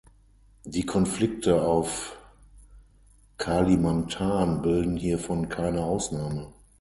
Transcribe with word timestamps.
Die 0.65 0.83
Konflikte 0.87 1.61
auf 1.61 2.15
Kalimantan 3.37 4.63
bilden 4.63 4.97
hiervon 4.97 5.47
keine 5.47 5.83
Ausnahme. 5.83 6.51